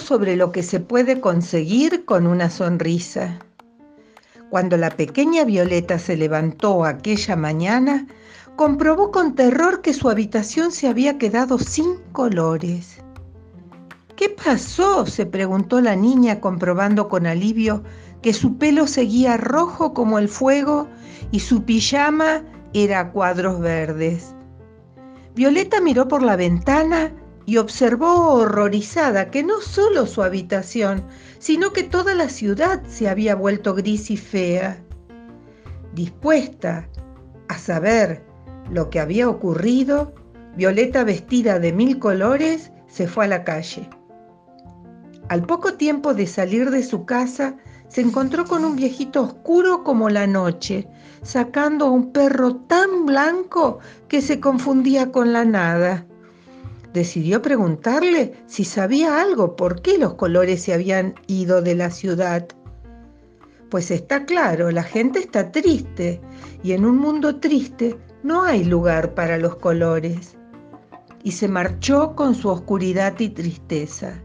sobre 0.00 0.34
lo 0.34 0.50
que 0.50 0.64
se 0.64 0.80
puede 0.80 1.20
conseguir 1.20 2.04
con 2.04 2.26
una 2.26 2.50
sonrisa. 2.50 3.38
Cuando 4.48 4.76
la 4.76 4.90
pequeña 4.90 5.44
Violeta 5.44 6.00
se 6.00 6.16
levantó 6.16 6.84
aquella 6.84 7.36
mañana, 7.36 8.08
comprobó 8.56 9.12
con 9.12 9.36
terror 9.36 9.80
que 9.80 9.94
su 9.94 10.10
habitación 10.10 10.72
se 10.72 10.88
había 10.88 11.18
quedado 11.18 11.56
sin 11.60 11.98
colores. 12.10 12.98
¿Qué 14.16 14.28
pasó? 14.28 15.06
se 15.06 15.24
preguntó 15.24 15.80
la 15.80 15.94
niña 15.94 16.40
comprobando 16.40 17.08
con 17.08 17.26
alivio 17.26 17.84
que 18.22 18.32
su 18.32 18.58
pelo 18.58 18.88
seguía 18.88 19.36
rojo 19.36 19.94
como 19.94 20.18
el 20.18 20.28
fuego 20.28 20.88
y 21.30 21.38
su 21.38 21.62
pijama 21.62 22.42
era 22.74 22.98
a 23.00 23.12
cuadros 23.12 23.60
verdes. 23.60 24.34
Violeta 25.36 25.80
miró 25.80 26.08
por 26.08 26.24
la 26.24 26.34
ventana 26.34 27.12
y 27.50 27.56
observó 27.56 28.34
horrorizada 28.34 29.32
que 29.32 29.42
no 29.42 29.60
solo 29.60 30.06
su 30.06 30.22
habitación, 30.22 31.02
sino 31.40 31.72
que 31.72 31.82
toda 31.82 32.14
la 32.14 32.28
ciudad 32.28 32.80
se 32.86 33.08
había 33.08 33.34
vuelto 33.34 33.74
gris 33.74 34.08
y 34.12 34.16
fea. 34.16 34.80
Dispuesta 35.92 36.88
a 37.48 37.58
saber 37.58 38.24
lo 38.70 38.88
que 38.88 39.00
había 39.00 39.28
ocurrido, 39.28 40.14
Violeta 40.54 41.02
vestida 41.02 41.58
de 41.58 41.72
mil 41.72 41.98
colores 41.98 42.70
se 42.86 43.08
fue 43.08 43.24
a 43.24 43.28
la 43.28 43.42
calle. 43.42 43.90
Al 45.28 45.42
poco 45.42 45.74
tiempo 45.74 46.14
de 46.14 46.28
salir 46.28 46.70
de 46.70 46.84
su 46.84 47.04
casa, 47.04 47.56
se 47.88 48.00
encontró 48.00 48.44
con 48.44 48.64
un 48.64 48.76
viejito 48.76 49.24
oscuro 49.24 49.82
como 49.82 50.08
la 50.08 50.28
noche, 50.28 50.86
sacando 51.22 51.86
a 51.86 51.90
un 51.90 52.12
perro 52.12 52.54
tan 52.54 53.06
blanco 53.06 53.80
que 54.06 54.22
se 54.22 54.38
confundía 54.38 55.10
con 55.10 55.32
la 55.32 55.44
nada. 55.44 56.06
Decidió 56.92 57.40
preguntarle 57.40 58.32
si 58.46 58.64
sabía 58.64 59.20
algo, 59.20 59.54
por 59.54 59.80
qué 59.80 59.96
los 59.96 60.14
colores 60.14 60.62
se 60.62 60.72
habían 60.72 61.14
ido 61.28 61.62
de 61.62 61.76
la 61.76 61.90
ciudad. 61.90 62.48
Pues 63.68 63.92
está 63.92 64.24
claro, 64.24 64.72
la 64.72 64.82
gente 64.82 65.20
está 65.20 65.52
triste 65.52 66.20
y 66.64 66.72
en 66.72 66.84
un 66.84 66.98
mundo 66.98 67.36
triste 67.38 67.96
no 68.24 68.42
hay 68.42 68.64
lugar 68.64 69.14
para 69.14 69.38
los 69.38 69.56
colores. 69.56 70.36
Y 71.22 71.32
se 71.32 71.46
marchó 71.46 72.16
con 72.16 72.34
su 72.34 72.48
oscuridad 72.48 73.18
y 73.20 73.28
tristeza. 73.28 74.20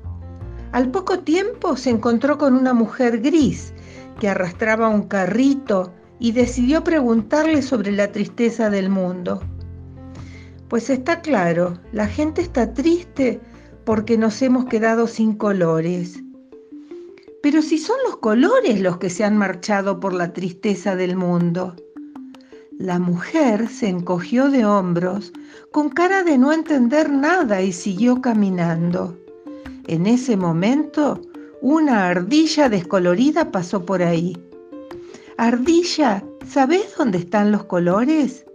Al 0.71 0.89
poco 0.89 1.19
tiempo 1.19 1.77
se 1.77 1.91
encontró 1.91 2.37
con 2.37 2.55
una 2.55 2.73
mujer 2.73 3.21
gris 3.21 3.73
que 4.19 4.27
arrastraba 4.27 4.89
un 4.89 5.03
carrito 5.03 5.93
y 6.19 6.31
decidió 6.31 6.83
preguntarle 6.83 7.61
sobre 7.61 7.91
la 7.91 8.11
tristeza 8.11 8.69
del 8.69 8.89
mundo. 8.89 9.41
Pues 10.75 10.89
está 10.89 11.21
claro, 11.21 11.79
la 11.93 12.05
gente 12.05 12.41
está 12.41 12.73
triste 12.73 13.39
porque 13.85 14.17
nos 14.17 14.41
hemos 14.41 14.65
quedado 14.65 15.07
sin 15.07 15.33
colores. 15.37 16.21
Pero 17.41 17.61
si 17.61 17.77
son 17.77 17.95
los 18.05 18.17
colores 18.17 18.81
los 18.81 18.97
que 18.97 19.09
se 19.09 19.23
han 19.23 19.37
marchado 19.37 20.01
por 20.01 20.13
la 20.13 20.33
tristeza 20.33 20.97
del 20.97 21.15
mundo. 21.15 21.77
La 22.77 22.99
mujer 22.99 23.69
se 23.69 23.87
encogió 23.87 24.49
de 24.49 24.65
hombros 24.65 25.31
con 25.71 25.87
cara 25.87 26.23
de 26.23 26.37
no 26.37 26.51
entender 26.51 27.09
nada 27.09 27.61
y 27.61 27.71
siguió 27.71 28.19
caminando. 28.19 29.17
En 29.87 30.05
ese 30.05 30.35
momento, 30.35 31.21
una 31.61 32.09
ardilla 32.09 32.67
descolorida 32.67 33.49
pasó 33.49 33.85
por 33.85 34.03
ahí. 34.03 34.37
Ardilla, 35.37 36.21
¿sabes 36.45 36.95
dónde 36.97 37.19
están 37.19 37.53
los 37.53 37.63
colores? 37.63 38.45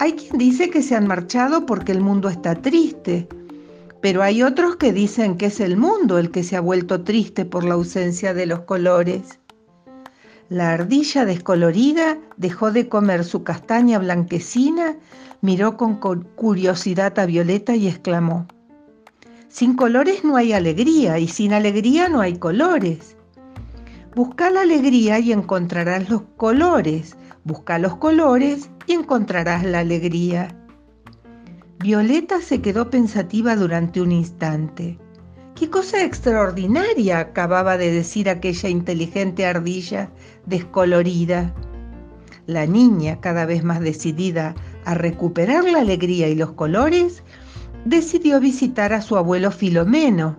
Hay 0.00 0.14
quien 0.14 0.38
dice 0.38 0.70
que 0.70 0.80
se 0.80 0.96
han 0.96 1.06
marchado 1.06 1.66
porque 1.66 1.92
el 1.92 2.00
mundo 2.00 2.30
está 2.30 2.54
triste, 2.54 3.28
pero 4.00 4.22
hay 4.22 4.42
otros 4.42 4.76
que 4.76 4.94
dicen 4.94 5.36
que 5.36 5.46
es 5.46 5.60
el 5.60 5.76
mundo 5.76 6.16
el 6.16 6.30
que 6.30 6.42
se 6.42 6.56
ha 6.56 6.62
vuelto 6.62 7.02
triste 7.02 7.44
por 7.44 7.64
la 7.64 7.74
ausencia 7.74 8.32
de 8.32 8.46
los 8.46 8.60
colores. 8.60 9.38
La 10.48 10.72
ardilla 10.72 11.26
descolorida 11.26 12.16
dejó 12.38 12.70
de 12.70 12.88
comer 12.88 13.24
su 13.24 13.44
castaña 13.44 13.98
blanquecina, 13.98 14.96
miró 15.42 15.76
con 15.76 15.96
curiosidad 15.96 17.18
a 17.18 17.26
Violeta 17.26 17.76
y 17.76 17.86
exclamó, 17.86 18.46
sin 19.50 19.76
colores 19.76 20.24
no 20.24 20.36
hay 20.36 20.54
alegría 20.54 21.18
y 21.18 21.28
sin 21.28 21.52
alegría 21.52 22.08
no 22.08 22.22
hay 22.22 22.38
colores. 22.38 23.18
Busca 24.14 24.50
la 24.50 24.62
alegría 24.62 25.20
y 25.20 25.30
encontrarás 25.30 26.10
los 26.10 26.22
colores. 26.36 27.16
Busca 27.44 27.78
los 27.78 27.96
colores 27.96 28.68
y 28.88 28.94
encontrarás 28.94 29.64
la 29.64 29.78
alegría. 29.78 30.48
Violeta 31.78 32.40
se 32.40 32.60
quedó 32.60 32.90
pensativa 32.90 33.54
durante 33.54 34.00
un 34.00 34.10
instante. 34.10 34.98
¿Qué 35.54 35.70
cosa 35.70 36.02
extraordinaria 36.02 37.20
acababa 37.20 37.76
de 37.78 37.92
decir 37.92 38.28
aquella 38.28 38.68
inteligente 38.68 39.46
ardilla 39.46 40.10
descolorida? 40.44 41.54
La 42.46 42.66
niña, 42.66 43.20
cada 43.20 43.46
vez 43.46 43.62
más 43.62 43.80
decidida 43.80 44.56
a 44.84 44.94
recuperar 44.94 45.62
la 45.64 45.80
alegría 45.80 46.28
y 46.28 46.34
los 46.34 46.52
colores, 46.52 47.22
decidió 47.84 48.40
visitar 48.40 48.92
a 48.92 49.02
su 49.02 49.16
abuelo 49.16 49.52
Filomeno. 49.52 50.36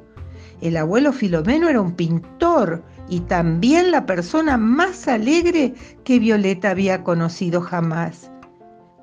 El 0.59 0.75
abuelo 0.75 1.13
Filomeno 1.13 1.69
era 1.69 1.79
un 1.79 1.93
pintor 1.93 2.83
y 3.09 3.21
también 3.21 3.91
la 3.91 4.05
persona 4.05 4.57
más 4.57 5.07
alegre 5.07 5.73
que 6.03 6.19
Violeta 6.19 6.71
había 6.71 7.03
conocido 7.03 7.61
jamás. 7.61 8.31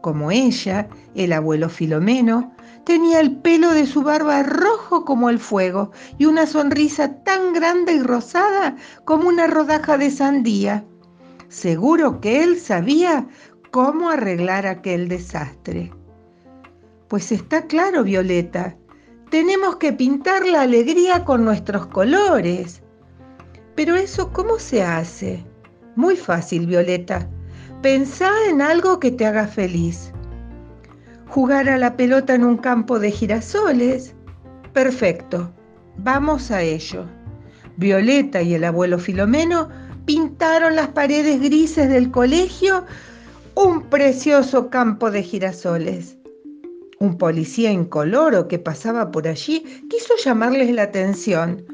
Como 0.01 0.31
ella, 0.31 0.89
el 1.15 1.33
abuelo 1.33 1.69
Filomeno 1.69 2.53
tenía 2.85 3.21
el 3.21 3.37
pelo 3.37 3.73
de 3.73 3.87
su 3.87 4.03
barba 4.03 4.43
rojo 4.43 5.05
como 5.05 5.29
el 5.29 5.39
fuego 5.39 5.91
y 6.17 6.25
una 6.25 6.47
sonrisa 6.47 7.23
tan 7.23 7.53
grande 7.53 7.95
y 7.95 8.03
rosada 8.03 8.77
como 9.05 9.29
una 9.29 9.47
rodaja 9.47 9.99
de 9.99 10.11
sandía. 10.11 10.85
Seguro 11.49 12.21
que 12.21 12.43
él 12.43 12.59
sabía 12.59 13.27
cómo 13.71 14.09
arreglar 14.09 14.67
aquel 14.67 15.09
desastre. 15.09 15.93
Pues 17.09 17.33
está 17.33 17.67
claro, 17.67 18.05
Violeta, 18.05 18.77
tenemos 19.31 19.77
que 19.77 19.93
pintar 19.93 20.47
la 20.47 20.63
alegría 20.63 21.25
con 21.25 21.45
nuestros 21.45 21.87
colores. 21.87 22.83
Pero 23.79 23.95
eso, 23.95 24.33
¿cómo 24.33 24.59
se 24.59 24.83
hace? 24.83 25.47
Muy 25.95 26.17
fácil, 26.17 26.67
Violeta. 26.67 27.31
Pensá 27.81 28.29
en 28.51 28.61
algo 28.61 28.99
que 28.99 29.13
te 29.13 29.25
haga 29.25 29.47
feliz. 29.47 30.13
Jugar 31.29 31.69
a 31.69 31.79
la 31.79 31.97
pelota 31.97 32.35
en 32.35 32.43
un 32.43 32.57
campo 32.57 32.99
de 32.99 33.13
girasoles. 33.13 34.17
Perfecto. 34.73 35.55
Vamos 35.97 36.51
a 36.51 36.61
ello. 36.61 37.07
Violeta 37.77 38.43
y 38.43 38.55
el 38.55 38.65
abuelo 38.65 38.99
Filomeno 38.99 39.69
pintaron 40.07 40.75
las 40.75 40.89
paredes 40.89 41.41
grises 41.41 41.89
del 41.89 42.11
colegio 42.11 42.85
un 43.55 43.83
precioso 43.83 44.71
campo 44.71 45.13
de 45.13 45.23
girasoles. 45.23 46.19
Un 46.99 47.17
policía 47.17 47.71
incoloro 47.71 48.49
que 48.49 48.59
pasaba 48.59 49.13
por 49.13 49.29
allí 49.29 49.63
quiso 49.89 50.15
llamarles 50.25 50.73
la 50.73 50.83
atención, 50.83 51.65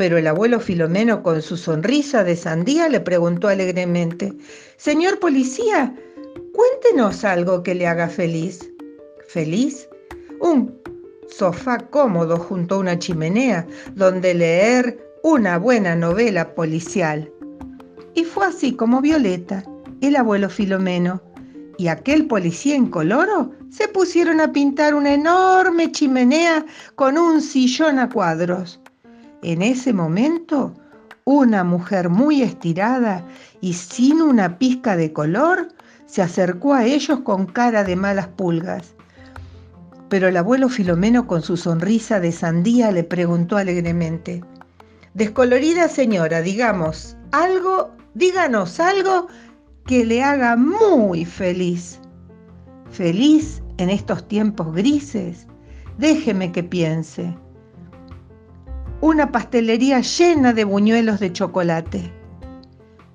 pero 0.00 0.16
el 0.16 0.26
abuelo 0.28 0.60
Filomeno 0.60 1.22
con 1.22 1.42
su 1.42 1.58
sonrisa 1.58 2.24
de 2.24 2.34
sandía 2.34 2.88
le 2.88 3.00
preguntó 3.00 3.48
alegremente, 3.48 4.32
Señor 4.78 5.18
policía, 5.18 5.94
cuéntenos 6.54 7.22
algo 7.22 7.62
que 7.62 7.74
le 7.74 7.86
haga 7.86 8.08
feliz. 8.08 8.66
¿Feliz? 9.28 9.86
Un 10.40 10.74
sofá 11.28 11.76
cómodo 11.90 12.38
junto 12.38 12.76
a 12.76 12.78
una 12.78 12.98
chimenea 12.98 13.66
donde 13.94 14.32
leer 14.32 14.98
una 15.22 15.58
buena 15.58 15.94
novela 15.94 16.54
policial. 16.54 17.30
Y 18.14 18.24
fue 18.24 18.46
así 18.46 18.72
como 18.74 19.02
Violeta, 19.02 19.62
el 20.00 20.16
abuelo 20.16 20.48
Filomeno, 20.48 21.22
y 21.76 21.88
aquel 21.88 22.26
policía 22.26 22.74
incoloro 22.74 23.52
se 23.68 23.86
pusieron 23.86 24.40
a 24.40 24.50
pintar 24.50 24.94
una 24.94 25.12
enorme 25.12 25.92
chimenea 25.92 26.64
con 26.94 27.18
un 27.18 27.42
sillón 27.42 27.98
a 27.98 28.08
cuadros. 28.08 28.79
En 29.42 29.62
ese 29.62 29.92
momento, 29.92 30.74
una 31.24 31.64
mujer 31.64 32.08
muy 32.08 32.42
estirada 32.42 33.24
y 33.60 33.72
sin 33.74 34.20
una 34.20 34.58
pizca 34.58 34.96
de 34.96 35.12
color 35.12 35.68
se 36.06 36.22
acercó 36.22 36.74
a 36.74 36.84
ellos 36.84 37.20
con 37.20 37.46
cara 37.46 37.84
de 37.84 37.96
malas 37.96 38.28
pulgas. 38.28 38.94
Pero 40.08 40.28
el 40.28 40.36
abuelo 40.36 40.68
Filomeno 40.68 41.26
con 41.26 41.40
su 41.40 41.56
sonrisa 41.56 42.20
de 42.20 42.32
sandía 42.32 42.90
le 42.90 43.04
preguntó 43.04 43.56
alegremente, 43.56 44.42
Descolorida 45.14 45.88
señora, 45.88 46.40
digamos, 46.42 47.16
algo, 47.32 47.90
díganos 48.14 48.78
algo 48.78 49.28
que 49.86 50.04
le 50.04 50.22
haga 50.22 50.56
muy 50.56 51.24
feliz. 51.24 51.98
Feliz 52.90 53.62
en 53.78 53.90
estos 53.90 54.26
tiempos 54.28 54.72
grises, 54.74 55.46
déjeme 55.98 56.52
que 56.52 56.62
piense. 56.62 57.34
Una 59.02 59.32
pastelería 59.32 60.00
llena 60.00 60.52
de 60.52 60.64
buñuelos 60.64 61.20
de 61.20 61.32
chocolate. 61.32 62.12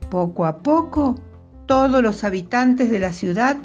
Poco 0.09 0.45
a 0.45 0.57
poco, 0.57 1.15
todos 1.67 2.01
los 2.01 2.23
habitantes 2.23 2.89
de 2.89 2.97
la 2.97 3.13
ciudad 3.13 3.57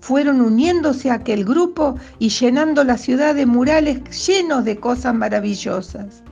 fueron 0.00 0.40
uniéndose 0.40 1.10
a 1.10 1.14
aquel 1.14 1.44
grupo 1.44 1.94
y 2.18 2.30
llenando 2.30 2.82
la 2.82 2.98
ciudad 2.98 3.34
de 3.34 3.46
murales 3.46 4.26
llenos 4.26 4.64
de 4.64 4.78
cosas 4.78 5.14
maravillosas. 5.14 6.22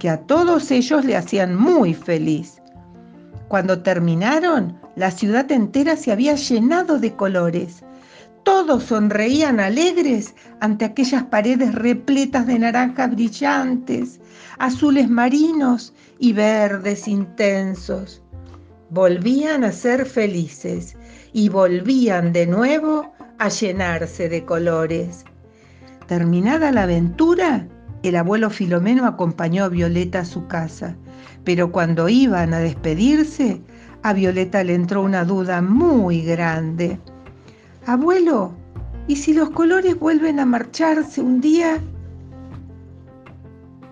que 0.00 0.08
a 0.08 0.16
todos 0.16 0.70
ellos 0.70 1.04
le 1.04 1.14
hacían 1.14 1.54
muy 1.54 1.92
feliz. 1.92 2.60
Cuando 3.48 3.82
terminaron, 3.82 4.78
la 4.96 5.10
ciudad 5.10 5.52
entera 5.52 5.94
se 5.94 6.10
había 6.10 6.34
llenado 6.36 6.98
de 6.98 7.14
colores. 7.14 7.84
Todos 8.44 8.84
sonreían 8.84 9.60
alegres 9.60 10.34
ante 10.60 10.84
aquellas 10.84 11.24
paredes 11.24 11.74
repletas 11.74 12.46
de 12.46 12.58
naranjas 12.58 13.10
brillantes, 13.10 14.20
azules 14.58 15.08
marinos 15.10 15.92
y 16.18 16.32
verdes 16.32 17.06
intensos. 17.06 18.22
Volvían 18.90 19.64
a 19.64 19.72
ser 19.72 20.06
felices 20.06 20.96
y 21.32 21.48
volvían 21.48 22.32
de 22.32 22.46
nuevo 22.46 23.12
a 23.38 23.48
llenarse 23.48 24.28
de 24.28 24.44
colores. 24.44 25.24
Terminada 26.06 26.72
la 26.72 26.84
aventura, 26.84 27.68
el 28.02 28.16
abuelo 28.16 28.50
Filomeno 28.50 29.06
acompañó 29.06 29.64
a 29.64 29.68
Violeta 29.68 30.20
a 30.20 30.24
su 30.24 30.46
casa, 30.46 30.96
pero 31.44 31.70
cuando 31.70 32.08
iban 32.08 32.54
a 32.54 32.58
despedirse, 32.58 33.62
a 34.02 34.12
Violeta 34.12 34.64
le 34.64 34.74
entró 34.74 35.02
una 35.02 35.24
duda 35.24 35.60
muy 35.60 36.22
grande. 36.22 36.98
Abuelo, 37.90 38.52
¿y 39.08 39.16
si 39.16 39.34
los 39.34 39.50
colores 39.50 39.98
vuelven 39.98 40.38
a 40.38 40.46
marcharse 40.46 41.20
un 41.20 41.40
día? 41.40 41.82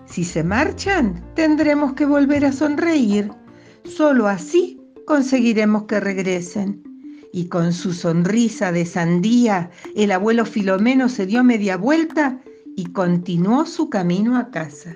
Si 0.05 0.23
se 0.23 0.41
marchan, 0.41 1.21
tendremos 1.35 1.95
que 1.95 2.05
volver 2.05 2.45
a 2.45 2.53
sonreír. 2.53 3.29
Solo 3.83 4.29
así 4.29 4.79
conseguiremos 5.05 5.83
que 5.83 5.99
regresen. 5.99 6.81
Y 7.33 7.49
con 7.49 7.73
su 7.73 7.91
sonrisa 7.91 8.71
de 8.71 8.85
sandía, 8.85 9.69
el 9.97 10.13
abuelo 10.13 10.45
Filomeno 10.45 11.09
se 11.09 11.25
dio 11.25 11.43
media 11.43 11.75
vuelta 11.75 12.39
y 12.77 12.85
continuó 12.93 13.65
su 13.65 13.89
camino 13.89 14.37
a 14.37 14.49
casa. 14.49 14.95